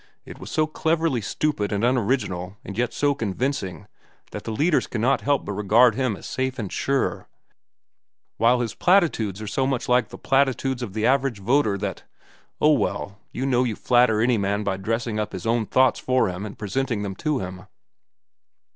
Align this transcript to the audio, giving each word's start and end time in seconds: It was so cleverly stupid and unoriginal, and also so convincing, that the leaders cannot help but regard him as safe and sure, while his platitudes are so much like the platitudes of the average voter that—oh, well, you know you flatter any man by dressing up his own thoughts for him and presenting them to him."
It 0.25 0.39
was 0.39 0.49
so 0.49 0.65
cleverly 0.65 1.21
stupid 1.21 1.71
and 1.71 1.83
unoriginal, 1.83 2.57
and 2.65 2.75
also 2.75 2.89
so 2.89 3.13
convincing, 3.13 3.85
that 4.31 4.45
the 4.45 4.51
leaders 4.51 4.87
cannot 4.87 5.21
help 5.21 5.45
but 5.45 5.51
regard 5.51 5.93
him 5.93 6.15
as 6.15 6.25
safe 6.25 6.57
and 6.57 6.73
sure, 6.73 7.27
while 8.37 8.61
his 8.61 8.73
platitudes 8.73 9.43
are 9.43 9.47
so 9.47 9.67
much 9.67 9.87
like 9.87 10.09
the 10.09 10.17
platitudes 10.17 10.81
of 10.81 10.93
the 10.93 11.05
average 11.05 11.37
voter 11.37 11.77
that—oh, 11.77 12.73
well, 12.73 13.19
you 13.31 13.45
know 13.45 13.63
you 13.63 13.75
flatter 13.75 14.21
any 14.21 14.39
man 14.39 14.63
by 14.63 14.75
dressing 14.75 15.19
up 15.19 15.33
his 15.33 15.45
own 15.45 15.67
thoughts 15.67 15.99
for 15.99 16.29
him 16.29 16.47
and 16.47 16.57
presenting 16.57 17.03
them 17.03 17.13
to 17.17 17.37
him." 17.37 17.67